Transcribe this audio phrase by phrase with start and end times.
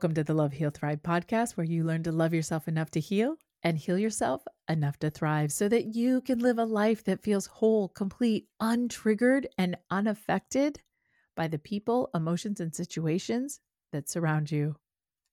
[0.00, 3.00] Welcome to the Love Heal Thrive podcast, where you learn to love yourself enough to
[3.00, 7.22] heal and heal yourself enough to thrive so that you can live a life that
[7.22, 10.80] feels whole, complete, untriggered, and unaffected
[11.36, 13.60] by the people, emotions, and situations
[13.92, 14.74] that surround you.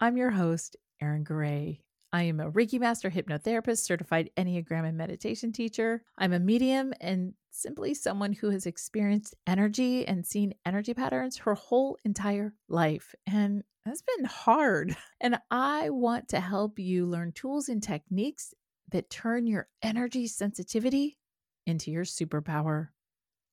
[0.01, 1.79] I'm your host, Erin Gray.
[2.11, 6.03] I am a Reiki Master hypnotherapist, certified Enneagram and meditation teacher.
[6.17, 11.55] I'm a medium and simply someone who has experienced energy and seen energy patterns her
[11.55, 13.15] whole entire life.
[13.25, 14.95] And that's been hard.
[15.19, 18.53] And I want to help you learn tools and techniques
[18.91, 21.17] that turn your energy sensitivity
[21.65, 22.89] into your superpower.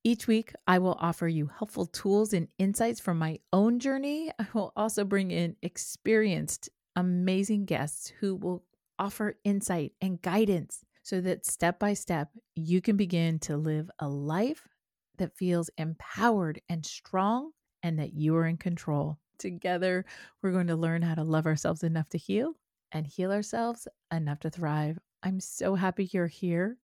[0.03, 4.31] Each week, I will offer you helpful tools and insights from my own journey.
[4.37, 8.63] I will also bring in experienced, amazing guests who will
[8.99, 14.07] offer insight and guidance so that step by step, you can begin to live a
[14.07, 14.67] life
[15.17, 19.17] that feels empowered and strong and that you are in control.
[19.37, 20.05] Together,
[20.41, 22.55] we're going to learn how to love ourselves enough to heal
[22.91, 24.99] and heal ourselves enough to thrive.
[25.23, 26.77] I'm so happy you're here.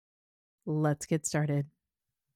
[0.66, 1.66] Let's get started.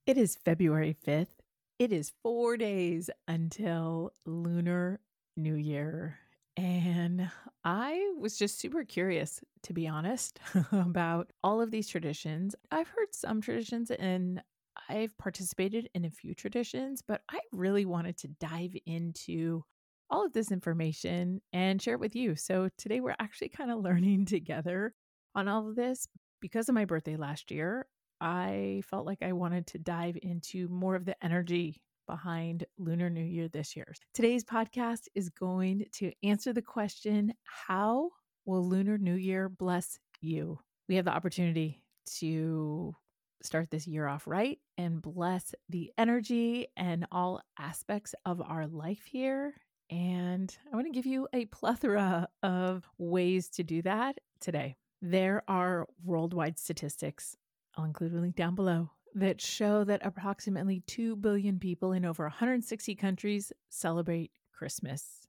[0.06, 1.40] It is February 5th.
[1.78, 5.00] It is four days until Lunar
[5.36, 6.18] New Year.
[6.56, 7.30] And
[7.64, 10.38] I was just super curious, to be honest,
[10.72, 12.54] about all of these traditions.
[12.70, 14.42] I've heard some traditions and
[14.88, 19.64] I've participated in a few traditions, but I really wanted to dive into
[20.12, 22.36] all of this information and share it with you.
[22.36, 24.94] So today we're actually kind of learning together
[25.34, 26.06] on all of this.
[26.40, 27.86] Because of my birthday last year,
[28.20, 33.24] I felt like I wanted to dive into more of the energy behind Lunar New
[33.24, 33.94] Year this year.
[34.12, 38.10] Today's podcast is going to answer the question How
[38.44, 40.58] will Lunar New Year bless you?
[40.88, 41.82] We have the opportunity
[42.18, 42.94] to
[43.42, 49.04] start this year off right and bless the energy and all aspects of our life
[49.10, 49.54] here.
[49.92, 54.76] And I want to give you a plethora of ways to do that today.
[55.02, 57.36] There are worldwide statistics
[57.76, 62.24] I'll include a link down below that show that approximately 2 billion people in over
[62.24, 65.26] 160 countries celebrate Christmas.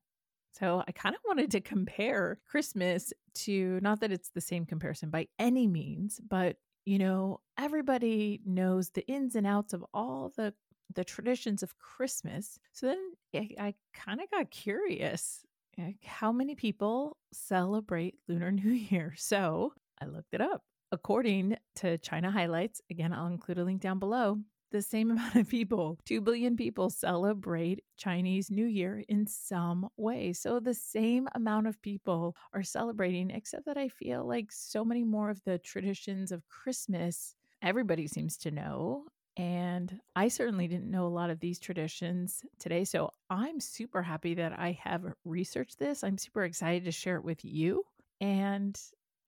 [0.51, 5.09] So I kind of wanted to compare Christmas to not that it's the same comparison
[5.09, 10.53] by any means, but you know, everybody knows the ins and outs of all the
[10.93, 12.59] the traditions of Christmas.
[12.73, 12.99] So then
[13.35, 15.45] I, I kind of got curious.
[15.77, 19.13] Like how many people celebrate Lunar New Year?
[19.17, 20.63] So I looked it up.
[20.91, 24.37] According to China Highlights, again, I'll include a link down below,
[24.71, 30.33] the same amount of people, 2 billion people, celebrate Chinese New Year in some way.
[30.33, 35.03] So the same amount of people are celebrating, except that I feel like so many
[35.03, 39.05] more of the traditions of Christmas, everybody seems to know.
[39.35, 42.83] And I certainly didn't know a lot of these traditions today.
[42.83, 46.03] So I'm super happy that I have researched this.
[46.03, 47.83] I'm super excited to share it with you.
[48.21, 48.79] And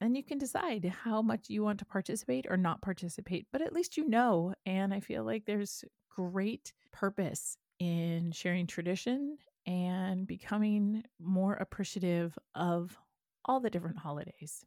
[0.01, 3.73] and you can decide how much you want to participate or not participate, but at
[3.73, 4.53] least you know.
[4.65, 12.97] And I feel like there's great purpose in sharing tradition and becoming more appreciative of
[13.45, 14.65] all the different holidays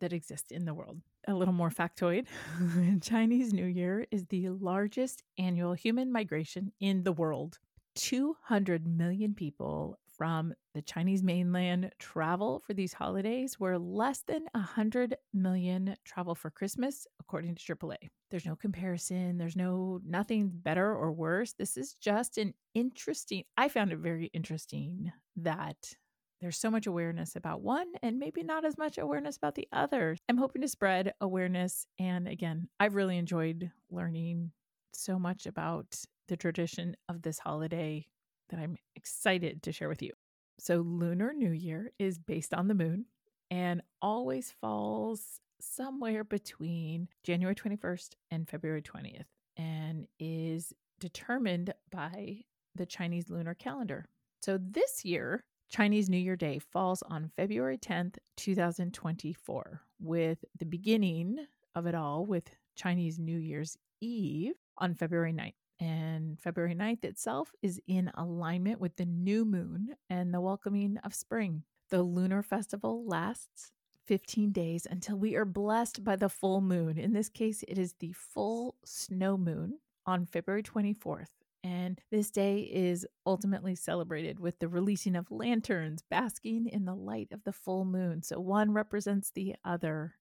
[0.00, 1.00] that exist in the world.
[1.26, 2.26] A little more factoid
[3.02, 7.58] Chinese New Year is the largest annual human migration in the world.
[7.96, 15.16] 200 million people from the Chinese mainland travel for these holidays, where less than 100
[15.32, 17.96] million travel for Christmas, according to AAA.
[18.30, 21.52] There's no comparison, there's no nothing better or worse.
[21.52, 25.94] This is just an interesting, I found it very interesting that
[26.40, 30.16] there's so much awareness about one and maybe not as much awareness about the other.
[30.28, 31.86] I'm hoping to spread awareness.
[31.98, 34.52] And again, I've really enjoyed learning
[34.92, 35.96] so much about
[36.28, 38.06] the tradition of this holiday
[38.50, 40.12] that I'm excited to share with you.
[40.58, 43.06] So, Lunar New Year is based on the moon
[43.50, 49.24] and always falls somewhere between January 21st and February 20th
[49.56, 52.40] and is determined by
[52.74, 54.04] the Chinese lunar calendar.
[54.42, 61.46] So, this year, Chinese New Year Day falls on February 10th, 2024, with the beginning
[61.74, 65.52] of it all with Chinese New Year's Eve on February 9th.
[65.78, 71.14] And February 9th itself is in alignment with the new moon and the welcoming of
[71.14, 71.64] spring.
[71.90, 73.70] The lunar festival lasts
[74.06, 76.96] 15 days until we are blessed by the full moon.
[76.96, 81.26] In this case, it is the full snow moon on February 24th.
[81.64, 87.28] And this day is ultimately celebrated with the releasing of lanterns, basking in the light
[87.32, 88.22] of the full moon.
[88.22, 90.14] So one represents the other.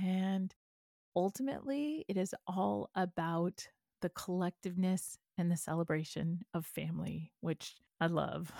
[0.00, 0.54] And
[1.14, 3.68] ultimately, it is all about
[4.00, 8.52] the collectiveness and the celebration of family, which I love.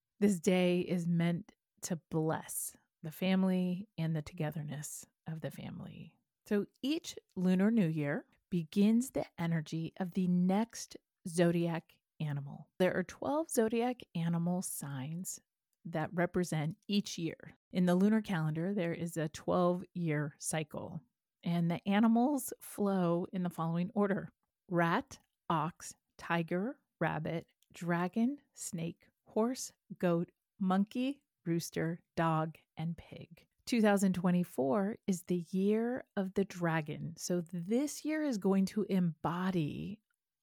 [0.20, 1.52] this day is meant
[1.82, 6.12] to bless the family and the togetherness of the family.
[6.48, 10.96] So each lunar new year begins the energy of the next
[11.28, 11.84] zodiac
[12.20, 12.68] animal.
[12.78, 15.40] There are 12 zodiac animal signs
[15.84, 17.56] that represent each year.
[17.72, 21.00] In the lunar calendar, there is a 12 year cycle,
[21.44, 24.30] and the animals flow in the following order
[24.68, 25.18] rat,
[25.48, 33.28] ox, tiger, rabbit, dragon, snake, horse, goat, monkey, rooster, dog, and pig.
[33.66, 37.12] 2024 is the year of the dragon.
[37.16, 40.00] So this year is going to embody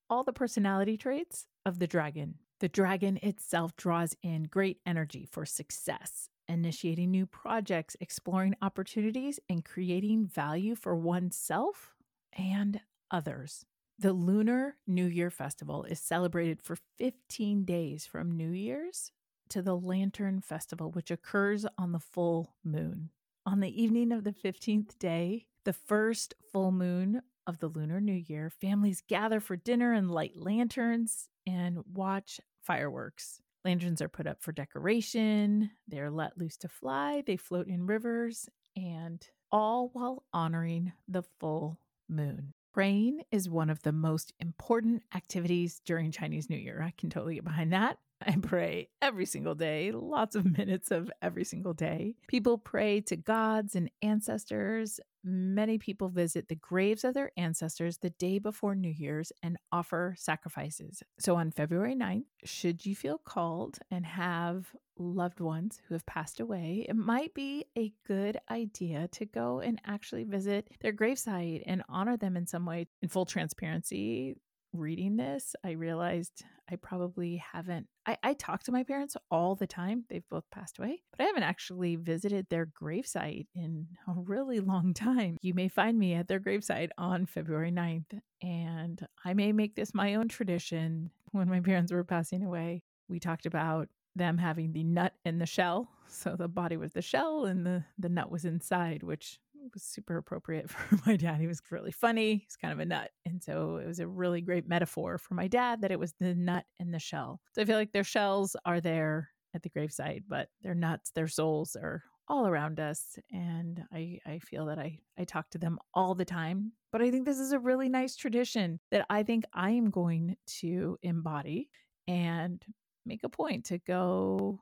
[0.10, 2.36] all the personality traits of the dragon.
[2.60, 9.66] The dragon itself draws in great energy for success, initiating new projects, exploring opportunities, and
[9.66, 11.94] creating value for oneself
[12.38, 13.66] and others.
[14.00, 19.12] The Lunar New Year Festival is celebrated for 15 days from New Year's
[19.50, 23.10] to the Lantern Festival, which occurs on the full moon.
[23.46, 28.14] On the evening of the 15th day, the first full moon of the Lunar New
[28.28, 33.42] Year, families gather for dinner and light lanterns and watch fireworks.
[33.66, 38.50] Lanterns are put up for decoration, they're let loose to fly, they float in rivers,
[38.76, 41.80] and all while honoring the full
[42.10, 42.54] moon.
[42.74, 46.82] Praying is one of the most important activities during Chinese New Year.
[46.84, 48.00] I can totally get behind that.
[48.26, 52.16] I pray every single day, lots of minutes of every single day.
[52.28, 55.00] People pray to gods and ancestors.
[55.24, 60.16] Many people visit the graves of their ancestors the day before New Year's and offer
[60.18, 61.02] sacrifices.
[61.20, 66.40] So on February 9th, should you feel called and have loved ones who have passed
[66.40, 71.84] away, it might be a good idea to go and actually visit their gravesite and
[71.90, 72.88] honor them in some way.
[73.02, 74.36] In full transparency,
[74.74, 77.88] reading this, I realized I probably haven't.
[78.06, 80.06] I, I talk to my parents all the time.
[80.10, 84.94] They've both passed away, but I haven't actually visited their gravesite in a really long
[84.94, 85.38] time.
[85.42, 89.94] You may find me at their gravesite on February 9th, and I may make this
[89.94, 91.12] my own tradition.
[91.32, 95.46] When my parents were passing away, we talked about them having the nut and the
[95.46, 95.90] shell.
[96.16, 99.40] So the body was the shell and the, the nut was inside, which
[99.74, 101.40] was super appropriate for my dad.
[101.40, 102.46] He was really funny.
[102.46, 103.12] He's kind of a nut.
[103.26, 106.34] And so it was a really great metaphor for my dad that it was the
[106.36, 107.40] nut and the shell.
[107.54, 111.28] So I feel like their shells are there at the gravesite, but their nuts, their
[111.28, 113.18] souls are all around us.
[113.32, 116.72] And I, I feel that I, I talk to them all the time.
[116.92, 120.38] But I think this is a really nice tradition that I think I am going
[120.60, 121.70] to embody
[122.08, 122.64] and
[123.06, 124.62] make a point to go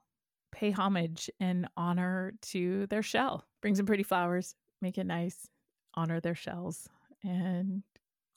[0.52, 3.46] pay homage and honor to their shell.
[3.62, 5.48] Bring some pretty flowers, make it nice,
[5.94, 6.90] honor their shells,
[7.24, 7.84] and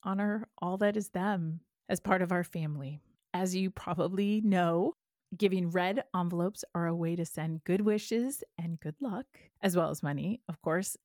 [0.02, 3.00] honor all that is them as part of our family.
[3.32, 4.94] As you probably know,
[5.36, 9.26] giving red envelopes are a way to send good wishes and good luck,
[9.62, 10.96] as well as money, of course.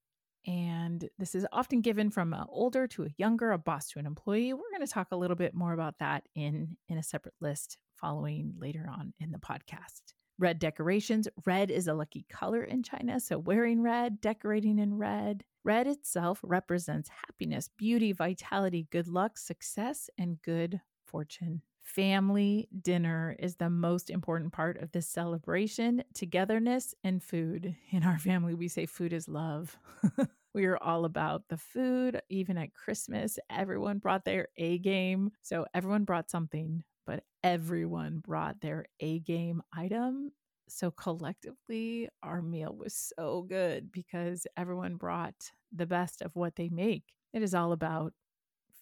[0.45, 4.05] And this is often given from an older to a younger, a boss to an
[4.05, 4.53] employee.
[4.53, 7.77] We're going to talk a little bit more about that in, in a separate list
[7.95, 11.27] following later on in the podcast red decorations.
[11.45, 15.43] Red is a lucky color in China, so wearing red, decorating in red.
[15.63, 21.61] Red itself represents happiness, beauty, vitality, good luck, success, and good fortune.
[21.81, 27.75] Family dinner is the most important part of this celebration, togetherness and food.
[27.91, 29.77] In our family, we say food is love.
[30.53, 32.21] we are all about the food.
[32.29, 35.31] Even at Christmas, everyone brought their A game.
[35.41, 40.31] So everyone brought something but everyone brought their A game item.
[40.67, 45.33] So collectively, our meal was so good because everyone brought
[45.75, 47.05] the best of what they make.
[47.33, 48.13] It is all about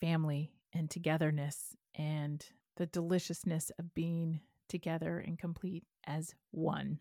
[0.02, 7.00] family and togetherness and the deliciousness of being together and complete as one.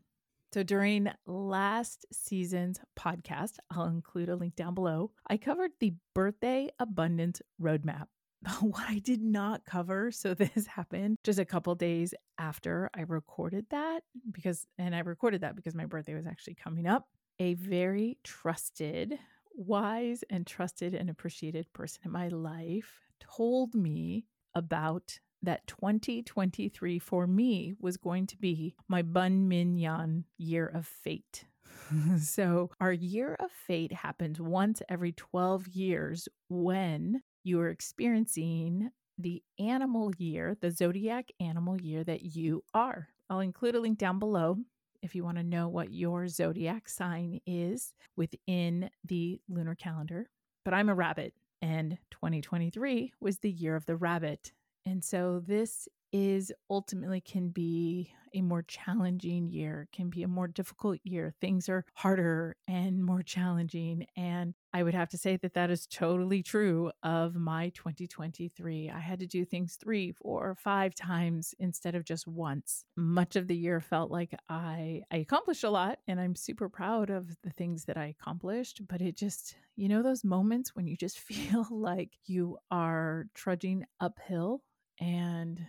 [0.54, 5.10] So during last season's podcast, I'll include a link down below.
[5.28, 8.06] I covered the birthday abundance roadmap.
[8.60, 13.66] what I did not cover, so this happened just a couple days after I recorded
[13.70, 17.06] that because, and I recorded that because my birthday was actually coming up.
[17.38, 19.18] A very trusted,
[19.54, 24.24] wise, and trusted and appreciated person in my life told me
[24.54, 30.86] about that 2023 for me was going to be my Ben Ming Nian year of
[30.86, 31.44] fate.
[32.18, 39.40] so, our year of fate happens once every 12 years when you are experiencing the
[39.60, 43.08] animal year, the zodiac animal year that you are.
[43.30, 44.56] I'll include a link down below
[45.00, 50.28] if you want to know what your zodiac sign is within the lunar calendar.
[50.64, 54.52] But I'm a rabbit, and 2023 was the year of the rabbit.
[54.84, 60.48] And so this is ultimately can be a more challenging year, can be a more
[60.48, 61.34] difficult year.
[61.42, 64.06] Things are harder and more challenging.
[64.16, 68.88] And I would have to say that that is totally true of my 2023.
[68.88, 72.86] I had to do things three, four, five times instead of just once.
[72.96, 77.10] Much of the year felt like I, I accomplished a lot and I'm super proud
[77.10, 80.96] of the things that I accomplished, but it just, you know, those moments when you
[80.96, 84.62] just feel like you are trudging uphill
[85.00, 85.60] and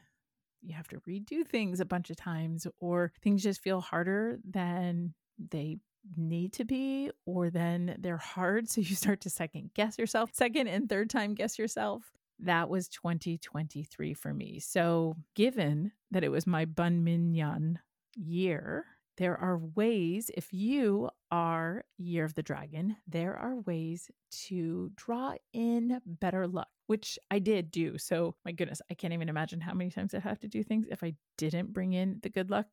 [0.68, 5.14] you have to redo things a bunch of times, or things just feel harder than
[5.52, 5.78] they
[6.16, 8.70] need to be, or then they're hard.
[8.70, 12.04] So you start to second guess yourself, second and third time guess yourself.
[12.40, 14.60] That was 2023 for me.
[14.60, 17.78] So, given that it was my Ben Ming Nian
[18.16, 18.86] year,
[19.18, 24.12] there are ways, if you are Year of the Dragon, there are ways
[24.48, 27.98] to draw in better luck, which I did do.
[27.98, 30.86] So, my goodness, I can't even imagine how many times I have to do things
[30.92, 32.68] if I didn't bring in the good luck.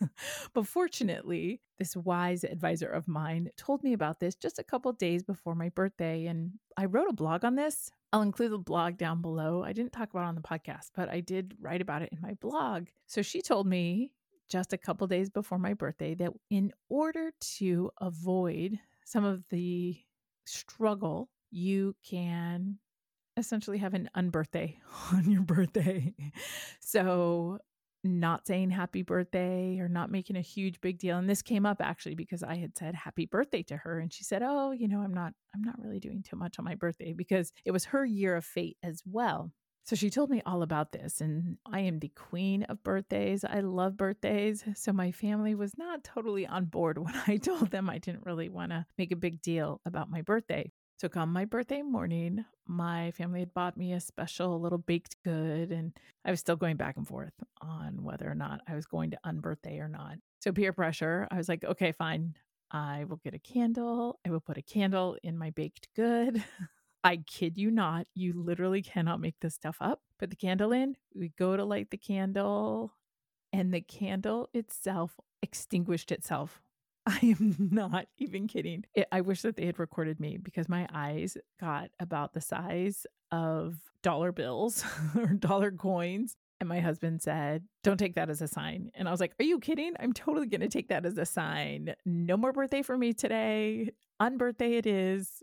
[0.54, 5.24] but fortunately, this wise advisor of mine told me about this just a couple days
[5.24, 6.26] before my birthday.
[6.26, 7.90] And I wrote a blog on this.
[8.12, 9.64] I'll include the blog down below.
[9.64, 12.20] I didn't talk about it on the podcast, but I did write about it in
[12.20, 12.88] my blog.
[13.06, 14.12] So she told me
[14.52, 19.96] just a couple days before my birthday that in order to avoid some of the
[20.44, 22.78] struggle, you can
[23.38, 24.76] essentially have an unbirthday
[25.12, 26.14] on your birthday.
[26.80, 27.58] so,
[28.04, 31.18] not saying happy birthday or not making a huge big deal.
[31.18, 34.24] And this came up actually because I had said happy birthday to her and she
[34.24, 37.12] said, "Oh, you know, I'm not I'm not really doing too much on my birthday
[37.12, 39.52] because it was her year of fate as well."
[39.84, 43.44] So she told me all about this, and I am the queen of birthdays.
[43.44, 44.64] I love birthdays.
[44.74, 48.48] So my family was not totally on board when I told them I didn't really
[48.48, 50.70] want to make a big deal about my birthday.
[51.02, 55.72] So, come my birthday morning, my family had bought me a special little baked good,
[55.72, 55.92] and
[56.24, 59.18] I was still going back and forth on whether or not I was going to
[59.26, 60.18] unbirthday or not.
[60.42, 62.36] So, peer pressure, I was like, okay, fine.
[62.70, 64.20] I will get a candle.
[64.24, 66.44] I will put a candle in my baked good.
[67.04, 70.00] I kid you not, you literally cannot make this stuff up.
[70.18, 72.92] Put the candle in, we go to light the candle,
[73.52, 76.62] and the candle itself extinguished itself.
[77.06, 78.84] I am not even kidding.
[78.94, 83.06] It, I wish that they had recorded me because my eyes got about the size
[83.32, 84.84] of dollar bills
[85.16, 86.36] or dollar coins.
[86.60, 88.92] And my husband said, Don't take that as a sign.
[88.94, 89.94] And I was like, Are you kidding?
[89.98, 91.92] I'm totally going to take that as a sign.
[92.06, 93.90] No more birthday for me today.
[94.20, 95.42] On birthday it is.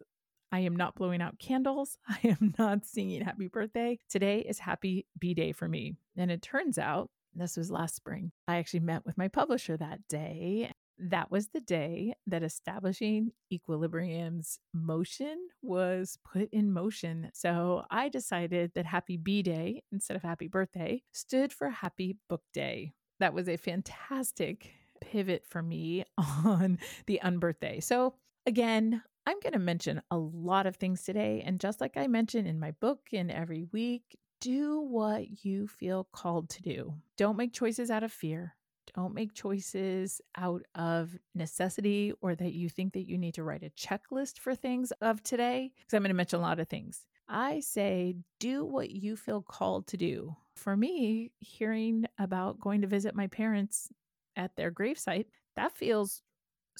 [0.51, 1.97] I am not blowing out candles.
[2.07, 3.99] I am not singing happy birthday.
[4.09, 5.95] Today is happy B day for me.
[6.17, 10.07] And it turns out, this was last spring, I actually met with my publisher that
[10.07, 10.71] day.
[10.97, 17.29] That was the day that establishing equilibrium's motion was put in motion.
[17.33, 22.41] So I decided that happy B day instead of happy birthday stood for happy book
[22.53, 22.91] day.
[23.19, 27.81] That was a fantastic pivot for me on the unbirthday.
[27.81, 28.15] So
[28.45, 31.43] again, I'm going to mention a lot of things today.
[31.45, 36.07] And just like I mentioned in my book and every week, do what you feel
[36.11, 36.95] called to do.
[37.15, 38.55] Don't make choices out of fear.
[38.95, 43.61] Don't make choices out of necessity or that you think that you need to write
[43.61, 45.73] a checklist for things of today.
[45.77, 47.05] Because I'm going to mention a lot of things.
[47.27, 50.35] I say, do what you feel called to do.
[50.55, 53.89] For me, hearing about going to visit my parents
[54.35, 56.23] at their gravesite, that feels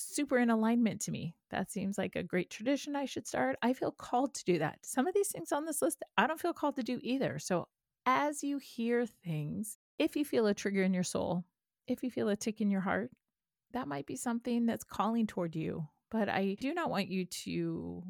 [0.02, 1.36] super in alignment to me.
[1.52, 3.58] That seems like a great tradition I should start.
[3.62, 4.80] I feel called to do that.
[4.84, 7.40] Some of these things on this list, I don't feel called to do either.
[7.40, 7.68] So,
[8.06, 11.46] as you hear things, if you feel a trigger in your soul,
[11.88, 13.12] if you feel a tick in your heart,
[13.74, 15.88] that might be something that's calling toward you.
[16.10, 18.04] But I do not want you to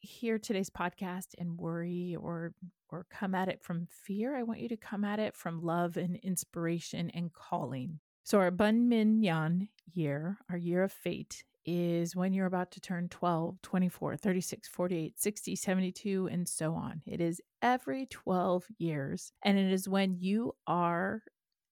[0.00, 2.54] hear today's podcast and worry or
[2.90, 4.36] or come at it from fear.
[4.36, 8.00] I want you to come at it from love and inspiration and calling.
[8.28, 12.78] So, our Ben Ming Nian year, our year of fate, is when you're about to
[12.78, 17.00] turn 12, 24, 36, 48, 60, 72, and so on.
[17.06, 19.32] It is every 12 years.
[19.42, 21.22] And it is when you are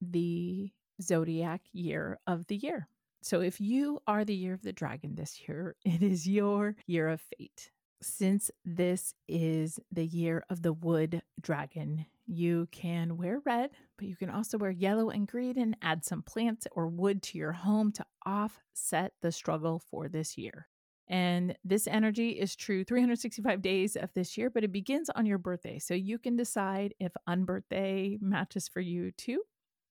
[0.01, 0.71] the
[1.03, 2.89] zodiac year of the year.
[3.21, 7.09] So, if you are the year of the dragon this year, it is your year
[7.09, 7.71] of fate.
[8.03, 14.17] Since this is the year of the wood dragon, you can wear red, but you
[14.17, 17.93] can also wear yellow and green and add some plants or wood to your home
[17.93, 20.69] to offset the struggle for this year.
[21.09, 25.39] And this energy is true 365 days of this year, but it begins on your
[25.39, 25.79] birthday.
[25.79, 29.43] So you can decide if unbirthday matches for you too.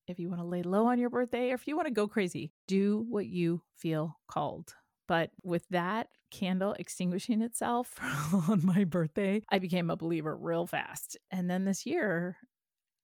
[0.08, 2.08] If you want to lay low on your birthday or if you want to go
[2.08, 4.76] crazy, do what you feel called.
[5.08, 7.96] But with that candle extinguishing itself
[8.50, 11.18] on my birthday, I became a believer real fast.
[11.32, 12.36] And then this year,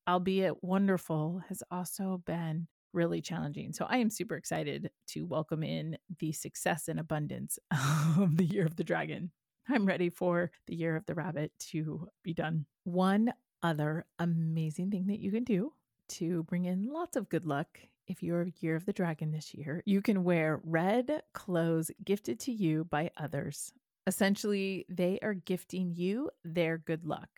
[0.07, 3.71] albeit wonderful, has also been really challenging.
[3.71, 7.57] So I am super excited to welcome in the success and abundance
[8.19, 9.31] of the year of the dragon.
[9.69, 12.65] I'm ready for the year of the rabbit to be done.
[12.83, 13.31] One
[13.63, 15.71] other amazing thing that you can do
[16.09, 17.79] to bring in lots of good luck
[18.11, 22.39] if you're a year of the dragon this year, you can wear red clothes gifted
[22.41, 23.71] to you by others.
[24.05, 27.29] Essentially, they are gifting you their good luck.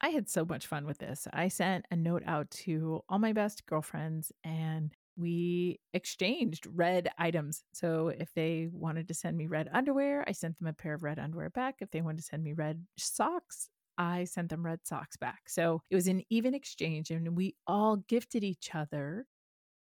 [0.00, 1.26] I had so much fun with this.
[1.32, 7.64] I sent a note out to all my best girlfriends and we exchanged red items.
[7.72, 11.02] So if they wanted to send me red underwear, I sent them a pair of
[11.02, 11.76] red underwear back.
[11.80, 13.68] If they wanted to send me red socks,
[13.98, 15.40] I sent them red socks back.
[15.48, 19.26] So it was an even exchange, and we all gifted each other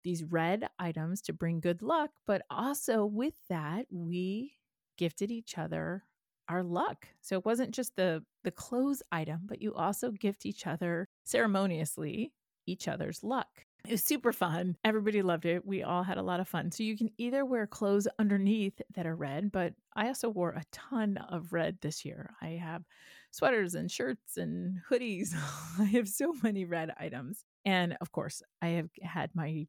[0.08, 2.10] these red items to bring good luck.
[2.26, 4.54] But also with that, we
[4.96, 6.02] gifted each other
[6.48, 7.06] our luck.
[7.20, 12.32] So it wasn't just the the clothes item, but you also gift each other ceremoniously
[12.64, 13.48] each other's luck.
[13.86, 14.76] It was super fun.
[14.82, 15.66] Everybody loved it.
[15.66, 16.72] We all had a lot of fun.
[16.72, 20.64] So you can either wear clothes underneath that are red, but I also wore a
[20.72, 22.34] ton of red this year.
[22.40, 22.82] I have
[23.30, 25.34] sweaters and shirts and hoodies.
[25.78, 27.44] I have so many red items.
[27.66, 29.66] And of course, I have had my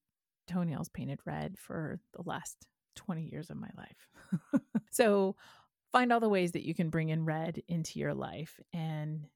[0.49, 2.65] toenails painted red for the last
[2.95, 4.61] 20 years of my life.
[4.91, 5.35] so
[5.91, 9.27] find all the ways that you can bring in red into your life and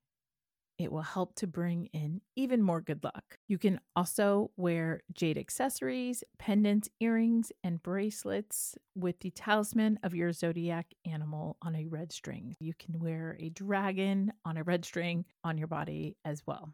[0.79, 3.37] it will help to bring in even more good luck.
[3.47, 10.33] You can also wear jade accessories, pendants, earrings, and bracelets with the talisman of your
[10.33, 12.55] zodiac animal on a red string.
[12.59, 16.73] You can wear a dragon on a red string on your body as well.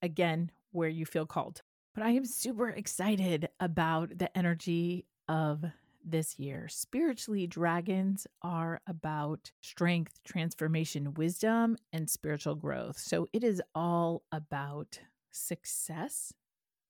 [0.00, 1.62] Again, where you feel called.
[1.94, 5.64] But I am super excited about the energy of
[6.04, 6.68] this year.
[6.68, 12.98] Spiritually, dragons are about strength, transformation, wisdom, and spiritual growth.
[12.98, 14.98] So it is all about
[15.30, 16.34] success.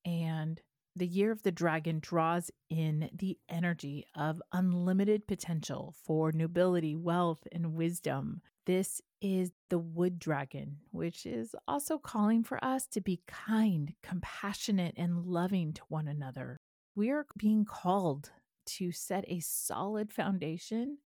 [0.05, 0.61] And
[0.97, 7.47] the year of the dragon draws in the energy of unlimited potential for nobility, wealth,
[7.53, 8.41] and wisdom.
[8.67, 14.95] This is the wood dragon, which is also calling for us to be kind, compassionate,
[14.97, 16.57] and loving to one another.
[16.95, 18.31] We are being called
[18.67, 20.99] to set a solid foundation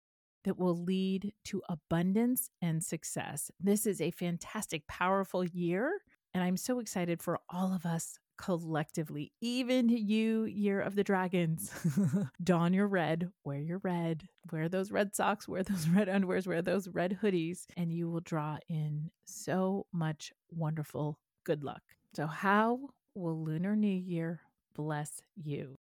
[0.44, 3.50] that will lead to abundance and success.
[3.58, 5.90] This is a fantastic, powerful year.
[6.34, 11.70] And I'm so excited for all of us collectively, even you, Year of the Dragons.
[12.42, 16.62] Don your red, wear your red, wear those red socks, wear those red underwears, wear
[16.62, 21.82] those red hoodies, and you will draw in so much wonderful good luck.
[22.14, 24.40] So, how will Lunar New Year
[24.74, 25.78] bless you?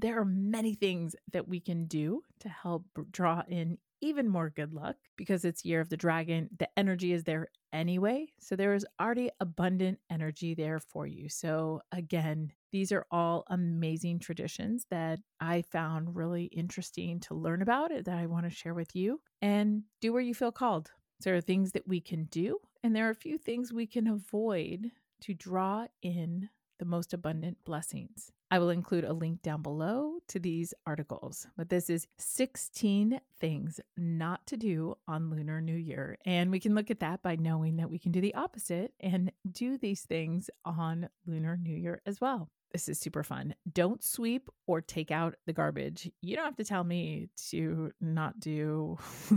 [0.00, 4.72] there are many things that we can do to help draw in even more good
[4.72, 8.86] luck because it's year of the dragon the energy is there anyway so there is
[9.00, 11.28] already abundant energy there for you.
[11.28, 17.90] So again these are all amazing traditions that i found really interesting to learn about
[17.90, 20.90] it that i want to share with you and do where you feel called.
[21.22, 24.06] There are things that we can do and there are a few things we can
[24.06, 24.90] avoid
[25.22, 26.48] to draw in
[26.80, 28.32] the most abundant blessings.
[28.50, 33.80] I will include a link down below to these articles, but this is 16 things
[33.96, 36.16] not to do on Lunar New Year.
[36.24, 39.30] And we can look at that by knowing that we can do the opposite and
[39.52, 42.48] do these things on Lunar New Year as well.
[42.72, 43.54] This is super fun.
[43.72, 46.10] Don't sweep or take out the garbage.
[46.22, 48.96] You don't have to tell me to not do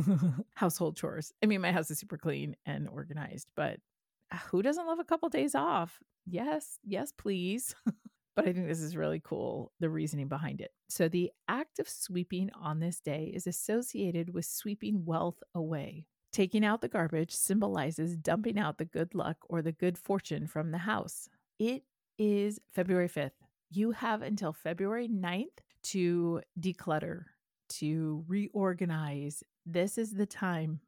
[0.56, 1.34] household chores.
[1.44, 3.80] I mean, my house is super clean and organized, but
[4.34, 6.00] Ah, who doesn't love a couple days off?
[6.26, 7.76] Yes, yes, please.
[8.36, 10.72] but I think this is really cool, the reasoning behind it.
[10.90, 16.08] So, the act of sweeping on this day is associated with sweeping wealth away.
[16.32, 20.72] Taking out the garbage symbolizes dumping out the good luck or the good fortune from
[20.72, 21.30] the house.
[21.60, 21.84] It
[22.18, 23.32] is February 5th.
[23.70, 27.26] You have until February 9th to declutter,
[27.70, 29.44] to reorganize.
[29.66, 30.80] This is the time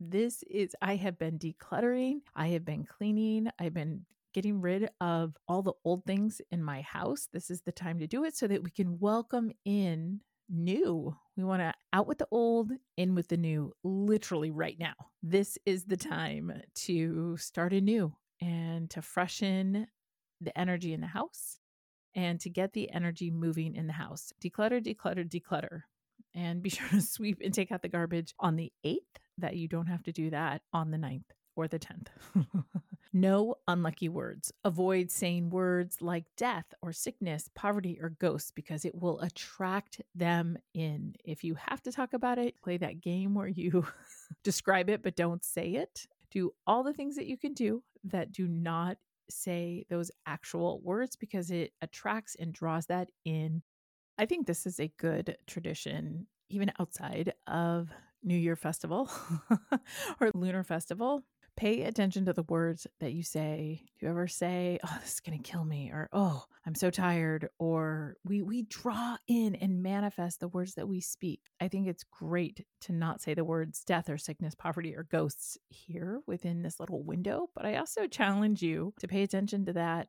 [0.00, 5.36] this is, I have been decluttering, I have been cleaning, I've been getting rid of
[5.48, 7.28] all the old things in my house.
[7.32, 11.16] This is the time to do it so that we can welcome in new.
[11.36, 14.94] We want to out with the old, in with the new, literally right now.
[15.22, 19.86] This is the time to start anew and to freshen
[20.40, 21.58] the energy in the house
[22.14, 24.32] and to get the energy moving in the house.
[24.40, 25.82] Declutter, declutter, declutter.
[26.34, 28.98] And be sure to sweep and take out the garbage on the 8th
[29.38, 31.24] that you don't have to do that on the 9th
[31.58, 32.06] or the 10th.
[33.12, 34.52] no unlucky words.
[34.64, 40.56] Avoid saying words like death or sickness, poverty, or ghosts because it will attract them
[40.72, 41.16] in.
[41.24, 43.84] If you have to talk about it, play that game where you
[44.44, 46.06] describe it but don't say it.
[46.30, 48.98] Do all the things that you can do that do not
[49.28, 53.62] say those actual words because it attracts and draws that in.
[54.16, 57.90] I think this is a good tradition, even outside of
[58.22, 59.10] New Year Festival
[60.20, 61.22] or Lunar Festival
[61.58, 63.82] pay attention to the words that you say.
[63.98, 66.88] Do you ever say, "Oh, this is going to kill me," or "Oh, I'm so
[66.88, 71.40] tired," or we we draw in and manifest the words that we speak.
[71.60, 75.58] I think it's great to not say the words death or sickness, poverty or ghosts
[75.68, 80.08] here within this little window, but I also challenge you to pay attention to that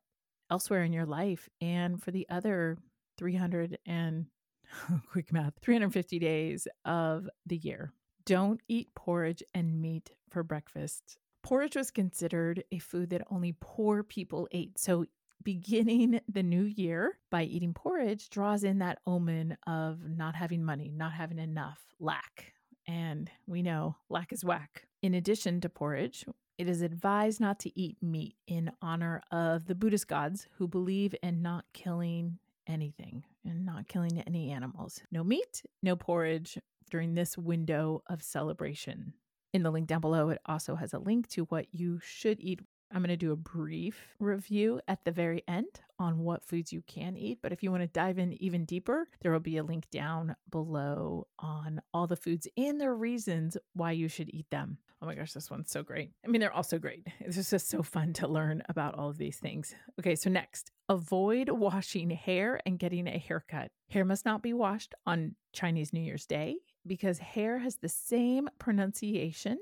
[0.50, 2.78] elsewhere in your life and for the other
[3.18, 4.26] 300 and
[5.10, 7.92] quick math 350 days of the year.
[8.30, 14.04] Don't eat porridge and meat for breakfast Porridge was considered a food that only poor
[14.04, 14.78] people ate.
[14.78, 15.06] So,
[15.42, 20.92] beginning the new year by eating porridge draws in that omen of not having money,
[20.94, 22.52] not having enough, lack.
[22.86, 24.86] And we know lack is whack.
[25.02, 26.24] In addition to porridge,
[26.56, 31.16] it is advised not to eat meat in honor of the Buddhist gods who believe
[31.20, 32.38] in not killing
[32.68, 35.00] anything and not killing any animals.
[35.10, 36.58] No meat, no porridge
[36.90, 39.14] during this window of celebration.
[39.52, 42.60] In the link down below, it also has a link to what you should eat.
[42.92, 46.82] I'm going to do a brief review at the very end on what foods you
[46.86, 47.38] can eat.
[47.40, 50.34] But if you want to dive in even deeper, there will be a link down
[50.50, 54.78] below on all the foods and their reasons why you should eat them.
[55.02, 56.10] Oh my gosh, this one's so great.
[56.24, 57.06] I mean, they're all so great.
[57.20, 59.74] It's just so fun to learn about all of these things.
[59.98, 63.70] Okay, so next, avoid washing hair and getting a haircut.
[63.88, 68.48] Hair must not be washed on Chinese New Year's Day because hair has the same
[68.58, 69.58] pronunciation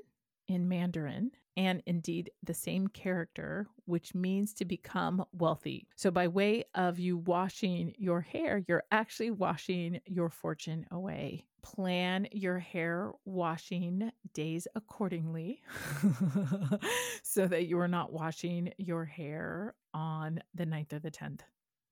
[0.47, 5.87] in Mandarin and indeed the same character, which means to become wealthy.
[5.95, 11.45] So, by way of you washing your hair, you're actually washing your fortune away.
[11.61, 15.61] Plan your hair washing days accordingly
[17.23, 21.41] so that you are not washing your hair on the 9th or the 10th.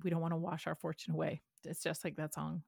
[0.04, 1.42] We don't want to wash our fortune away.
[1.66, 2.64] It's just like that song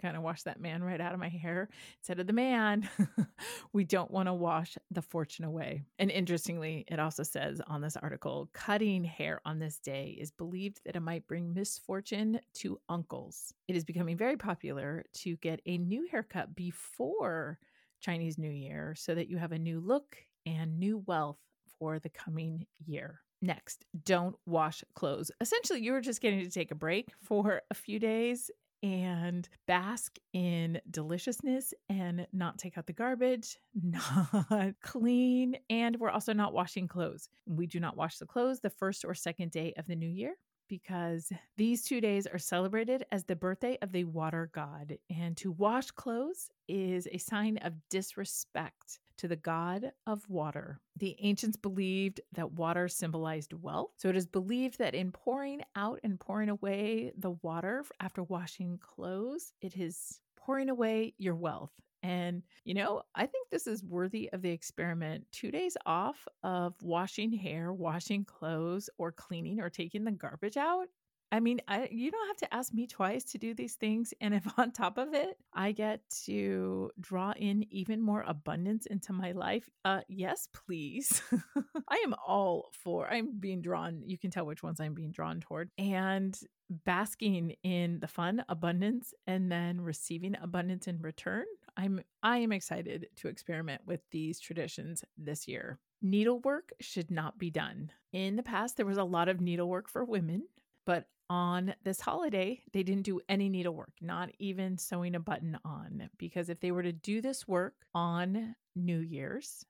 [0.00, 1.68] kind of wash that man right out of my hair
[2.00, 2.88] instead of the man.
[3.72, 5.82] we don't want to wash the fortune away.
[5.98, 10.80] And interestingly, it also says on this article cutting hair on this day is believed
[10.84, 13.52] that it might bring misfortune to uncles.
[13.66, 17.58] It is becoming very popular to get a new haircut before
[18.00, 21.38] Chinese New Year so that you have a new look and new wealth
[21.78, 23.20] for the coming year.
[23.40, 25.30] Next, don't wash clothes.
[25.40, 28.50] Essentially, you are just getting to take a break for a few days
[28.82, 36.32] and bask in deliciousness and not take out the garbage, not clean, and we're also
[36.32, 37.28] not washing clothes.
[37.46, 40.34] We do not wash the clothes the first or second day of the new year
[40.68, 44.98] because these two days are celebrated as the birthday of the water god.
[45.10, 50.80] And to wash clothes is a sign of disrespect to the god of water.
[50.96, 53.90] The ancients believed that water symbolized wealth.
[53.96, 58.78] So it is believed that in pouring out and pouring away the water after washing
[58.78, 61.72] clothes, it is pouring away your wealth.
[62.02, 65.26] And, you know, I think this is worthy of the experiment.
[65.32, 70.86] Two days off of washing hair, washing clothes, or cleaning or taking the garbage out
[71.30, 74.14] I mean, I you don't have to ask me twice to do these things.
[74.20, 79.12] And if on top of it, I get to draw in even more abundance into
[79.12, 81.22] my life, uh, yes, please.
[81.88, 83.08] I am all for.
[83.08, 84.02] I'm being drawn.
[84.04, 86.38] You can tell which ones I'm being drawn toward, and
[86.84, 91.44] basking in the fun, abundance, and then receiving abundance in return.
[91.76, 95.78] I'm I am excited to experiment with these traditions this year.
[96.02, 97.90] Needlework should not be done.
[98.12, 100.44] In the past, there was a lot of needlework for women,
[100.86, 106.08] but on this holiday, they didn't do any needlework, not even sewing a button on,
[106.18, 109.64] because if they were to do this work on New Year's,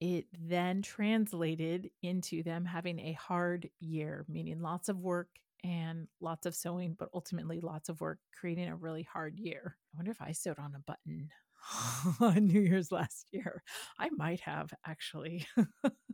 [0.00, 5.28] it then translated into them having a hard year, meaning lots of work
[5.64, 9.76] and lots of sewing, but ultimately lots of work, creating a really hard year.
[9.94, 11.30] I wonder if I sewed on a button
[12.20, 13.62] on New Year's last year.
[13.98, 15.46] I might have actually.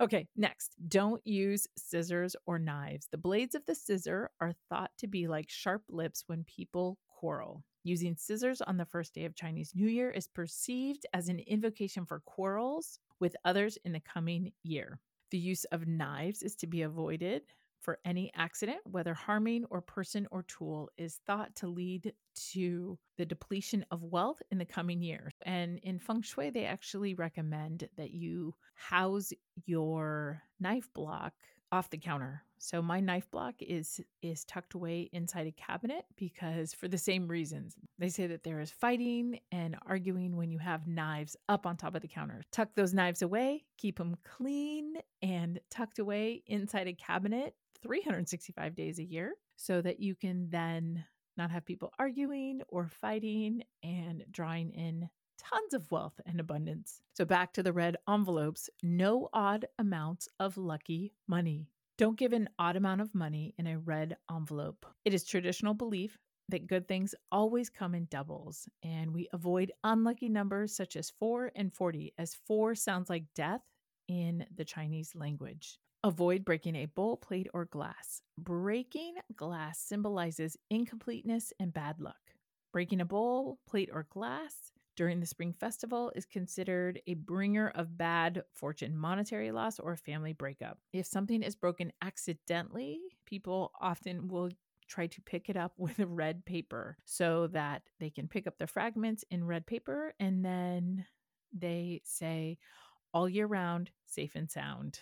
[0.00, 3.08] okay, next, don't use scissors or knives.
[3.10, 7.62] The blades of the scissor are thought to be like sharp lips when people quarrel.
[7.84, 12.04] Using scissors on the first day of Chinese New Year is perceived as an invocation
[12.04, 15.00] for quarrels with others in the coming year.
[15.30, 17.42] The use of knives is to be avoided
[17.80, 22.12] for any accident, whether harming or person or tool, is thought to lead
[22.52, 25.30] to the depletion of wealth in the coming year.
[25.42, 29.32] And in feng shui, they actually recommend that you house
[29.66, 31.34] your knife block
[31.72, 32.42] off the counter.
[32.58, 37.28] So my knife block is is tucked away inside a cabinet because for the same
[37.28, 37.74] reasons.
[37.98, 41.94] They say that there is fighting and arguing when you have knives up on top
[41.94, 42.42] of the counter.
[42.50, 48.98] Tuck those knives away, keep them clean and tucked away inside a cabinet 365 days
[48.98, 51.04] a year so that you can then
[51.36, 57.00] not have people arguing or fighting and drawing in tons of wealth and abundance.
[57.14, 61.70] So, back to the red envelopes no odd amounts of lucky money.
[61.96, 64.86] Don't give an odd amount of money in a red envelope.
[65.04, 66.16] It is traditional belief
[66.48, 71.52] that good things always come in doubles, and we avoid unlucky numbers such as 4
[71.54, 73.62] and 40, as 4 sounds like death
[74.08, 75.78] in the Chinese language.
[76.04, 78.22] Avoid breaking a bowl, plate, or glass.
[78.38, 82.20] Breaking glass symbolizes incompleteness and bad luck.
[82.72, 87.98] Breaking a bowl, plate, or glass during the spring festival is considered a bringer of
[87.98, 90.78] bad fortune, monetary loss, or family breakup.
[90.92, 94.50] If something is broken accidentally, people often will
[94.86, 98.56] try to pick it up with a red paper so that they can pick up
[98.58, 101.06] the fragments in red paper and then
[101.52, 102.56] they say
[103.12, 105.00] all year round, safe and sound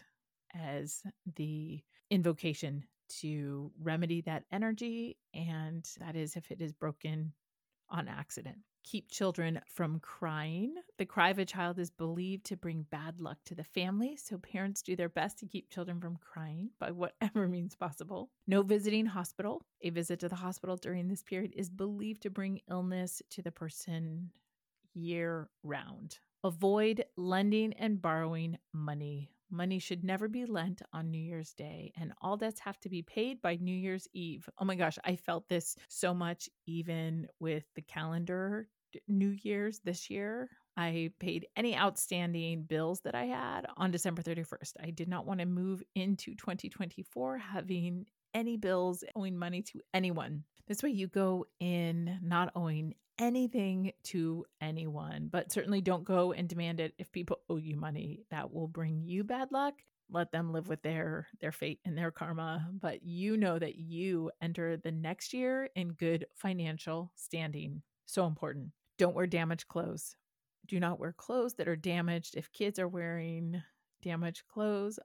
[0.57, 1.03] as
[1.37, 2.85] the invocation
[3.21, 5.16] to remedy that energy.
[5.35, 7.33] And that is if it is broken
[7.88, 10.75] on accident keep children from crying.
[10.97, 14.38] The cry of a child is believed to bring bad luck to the family, so
[14.38, 18.31] parents do their best to keep children from crying by whatever means possible.
[18.47, 19.62] No visiting hospital.
[19.83, 23.51] A visit to the hospital during this period is believed to bring illness to the
[23.51, 24.31] person
[24.95, 26.19] year round.
[26.45, 29.33] Avoid lending and borrowing money.
[29.50, 33.02] Money should never be lent on New Year's Day, and all debts have to be
[33.02, 34.48] paid by New Year's Eve.
[34.59, 38.68] Oh my gosh, I felt this so much even with the calendar
[39.09, 40.48] New Year's this year.
[40.76, 44.72] I paid any outstanding bills that I had on December 31st.
[44.82, 50.44] I did not want to move into 2024 having any bills owing money to anyone.
[50.66, 56.48] This way, you go in not owing anything to anyone, but certainly don't go and
[56.48, 58.24] demand it if people owe you money.
[58.31, 59.74] That will bring you bad luck.
[60.11, 64.31] Let them live with their their fate and their karma, but you know that you
[64.40, 67.83] enter the next year in good financial standing.
[68.07, 68.70] So important.
[68.98, 70.14] Don't wear damaged clothes.
[70.66, 72.37] Do not wear clothes that are damaged.
[72.37, 73.62] If kids are wearing
[74.02, 74.98] damaged clothes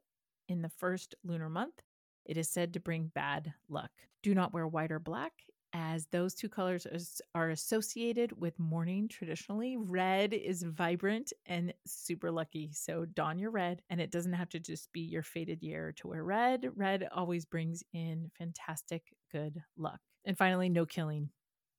[0.48, 1.82] in the first lunar month,
[2.26, 3.92] it is said to bring bad luck.
[4.22, 5.34] Do not wear white or black,
[5.74, 6.86] as those two colors
[7.34, 9.78] are associated with mourning traditionally.
[9.78, 12.72] Red is vibrant and super lucky.
[12.74, 16.08] So don your red, and it doesn't have to just be your fated year to
[16.08, 16.70] wear red.
[16.76, 20.00] Red always brings in fantastic good luck.
[20.26, 21.30] And finally, no killing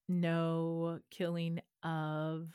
[0.09, 2.49] no killing of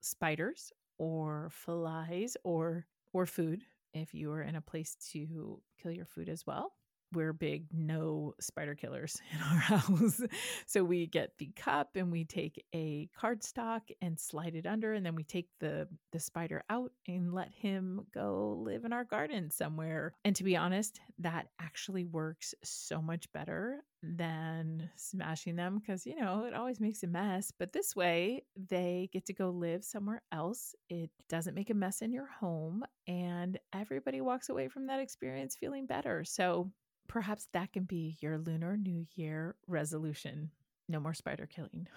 [0.00, 6.04] spiders or flies or or food if you are in a place to kill your
[6.04, 6.72] food as well
[7.16, 10.20] we're big no spider killers in our house.
[10.66, 15.04] so we get the cup and we take a cardstock and slide it under and
[15.04, 19.50] then we take the the spider out and let him go live in our garden
[19.50, 20.12] somewhere.
[20.24, 26.20] And to be honest, that actually works so much better than smashing them because you
[26.20, 30.22] know, it always makes a mess, but this way they get to go live somewhere
[30.32, 30.74] else.
[30.90, 35.56] It doesn't make a mess in your home and everybody walks away from that experience
[35.56, 36.24] feeling better.
[36.24, 36.70] So
[37.08, 40.50] perhaps that can be your Lunar New Year resolution.
[40.88, 41.88] No more spider killing.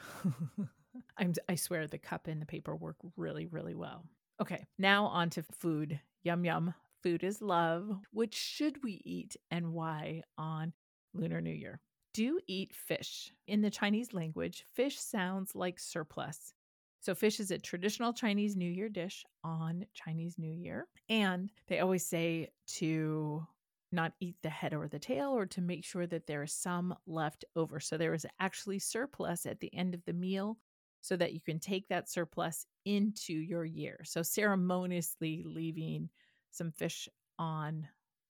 [1.18, 4.06] I'm, I swear the cup and the paper work really, really well.
[4.42, 6.00] Okay, now on to food.
[6.24, 6.74] Yum, yum.
[7.04, 7.90] Food is love.
[8.12, 10.74] Which should we eat and why on
[11.14, 11.80] Lunar New Year?
[12.14, 13.32] Do eat fish.
[13.48, 16.54] In the Chinese language, fish sounds like surplus.
[17.02, 20.88] So, fish is a traditional Chinese New Year dish on Chinese New Year.
[21.08, 23.46] And they always say to
[23.92, 26.96] not eat the head or the tail or to make sure that there is some
[27.08, 27.80] left over.
[27.80, 30.58] So there is actually surplus at the end of the meal
[31.02, 34.02] so that you can take that surplus into your year.
[34.04, 36.10] So ceremoniously leaving
[36.52, 37.88] some fish on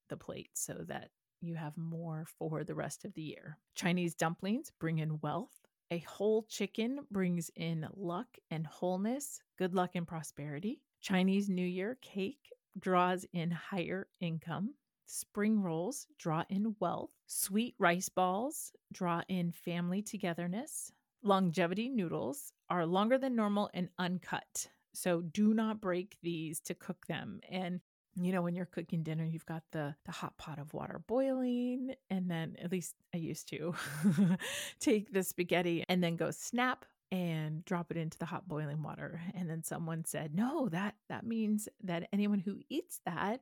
[0.09, 1.09] the plate so that
[1.41, 3.57] you have more for the rest of the year.
[3.75, 5.53] Chinese dumplings bring in wealth.
[5.91, 10.81] A whole chicken brings in luck and wholeness, good luck and prosperity.
[11.01, 14.73] Chinese New Year cake draws in higher income.
[15.11, 17.09] Spring rolls draw in wealth.
[17.25, 20.91] Sweet rice balls draw in family togetherness.
[21.23, 24.67] Longevity noodles are longer than normal and uncut.
[24.93, 27.39] So do not break these to cook them.
[27.49, 27.81] And
[28.21, 31.95] you know, when you're cooking dinner, you've got the the hot pot of water boiling,
[32.11, 33.73] and then at least I used to
[34.79, 39.21] take the spaghetti and then go snap and drop it into the hot boiling water.
[39.33, 43.41] And then someone said, "No, that that means that anyone who eats that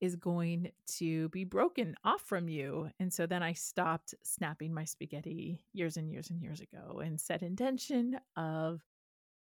[0.00, 2.90] is going to be broken off from you.
[3.00, 7.20] And so then I stopped snapping my spaghetti years and years and years ago and
[7.20, 8.82] set intention of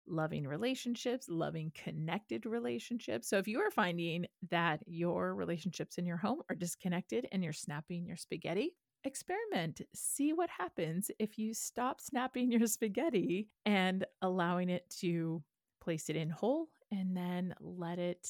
[0.07, 3.29] loving relationships, loving connected relationships.
[3.29, 7.53] So if you are finding that your relationships in your home are disconnected and you're
[7.53, 9.81] snapping your spaghetti, experiment.
[9.95, 15.43] See what happens if you stop snapping your spaghetti and allowing it to
[15.81, 18.29] place it in whole and then let it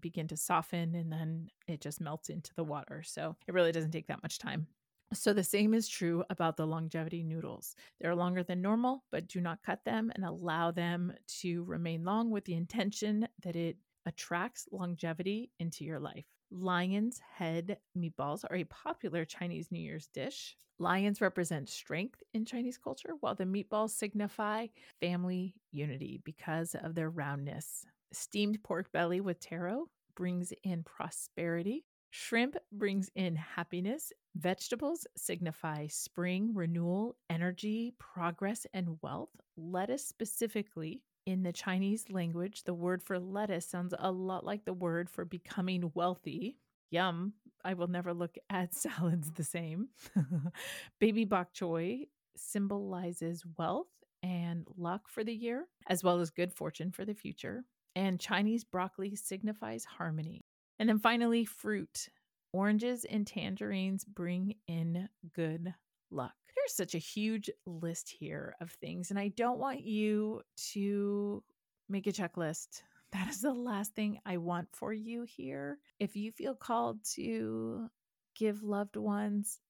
[0.00, 3.02] begin to soften and then it just melts into the water.
[3.02, 4.66] So it really doesn't take that much time.
[5.14, 7.76] So, the same is true about the longevity noodles.
[7.98, 12.30] They're longer than normal, but do not cut them and allow them to remain long
[12.30, 16.26] with the intention that it attracts longevity into your life.
[16.50, 20.56] Lion's head meatballs are a popular Chinese New Year's dish.
[20.78, 24.66] Lions represent strength in Chinese culture, while the meatballs signify
[25.00, 27.86] family unity because of their roundness.
[28.12, 31.84] Steamed pork belly with taro brings in prosperity.
[32.10, 34.12] Shrimp brings in happiness.
[34.34, 39.30] Vegetables signify spring, renewal, energy, progress, and wealth.
[39.56, 44.72] Lettuce, specifically, in the Chinese language, the word for lettuce sounds a lot like the
[44.72, 46.56] word for becoming wealthy.
[46.90, 47.34] Yum.
[47.64, 49.88] I will never look at salads the same.
[51.00, 53.88] Baby bok choy symbolizes wealth
[54.22, 57.64] and luck for the year, as well as good fortune for the future.
[57.98, 60.44] And Chinese broccoli signifies harmony.
[60.78, 62.08] And then finally, fruit.
[62.52, 65.74] Oranges and tangerines bring in good
[66.08, 66.32] luck.
[66.54, 70.42] There's such a huge list here of things, and I don't want you
[70.74, 71.42] to
[71.88, 72.82] make a checklist.
[73.10, 75.78] That is the last thing I want for you here.
[75.98, 77.88] If you feel called to
[78.36, 79.60] give loved ones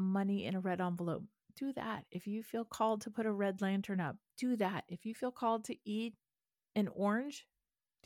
[0.00, 1.22] money in a red envelope,
[1.56, 2.06] do that.
[2.10, 4.82] If you feel called to put a red lantern up, do that.
[4.88, 6.14] If you feel called to eat
[6.74, 7.46] an orange,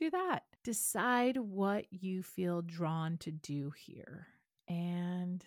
[0.03, 0.43] do that.
[0.65, 4.27] Decide what you feel drawn to do here
[4.69, 5.45] and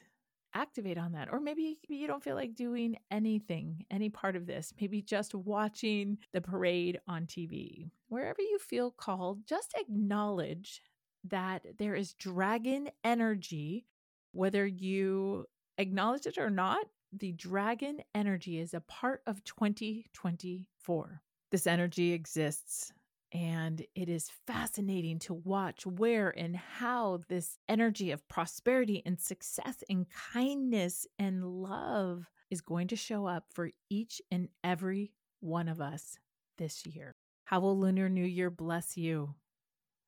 [0.53, 1.27] activate on that.
[1.31, 6.17] Or maybe you don't feel like doing anything, any part of this, maybe just watching
[6.31, 7.89] the parade on TV.
[8.07, 10.81] Wherever you feel called, just acknowledge
[11.25, 13.85] that there is dragon energy,
[14.31, 15.45] whether you
[15.77, 16.85] acknowledge it or not.
[17.11, 21.21] The dragon energy is a part of 2024.
[21.51, 22.93] This energy exists
[23.31, 29.83] and it is fascinating to watch where and how this energy of prosperity and success
[29.89, 35.81] and kindness and love is going to show up for each and every one of
[35.81, 36.17] us
[36.57, 37.15] this year.
[37.45, 39.35] How will Lunar New Year bless you?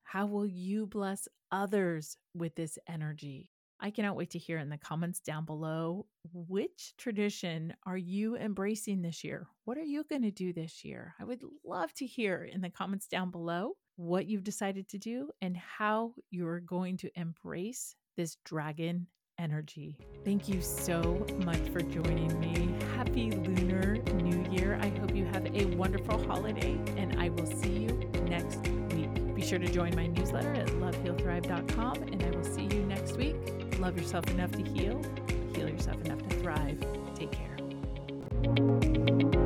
[0.02, 3.50] How will you bless others with this energy?
[3.80, 9.02] I cannot wait to hear in the comments down below which tradition are you embracing
[9.02, 9.46] this year?
[9.64, 11.14] What are you going to do this year?
[11.20, 15.30] I would love to hear in the comments down below what you've decided to do
[15.42, 19.06] and how you're going to embrace this dragon
[19.38, 19.96] energy.
[20.24, 22.74] Thank you so much for joining me.
[22.96, 24.78] Happy Lunar New Year.
[24.82, 29.34] I hope you have a wonderful holiday, and I will see you next week.
[29.34, 33.36] Be sure to join my newsletter at lovehealthrive.com, and I will see you next week.
[33.78, 35.00] Love yourself enough to heal,
[35.54, 36.84] heal yourself enough to thrive.
[37.14, 39.37] Take care.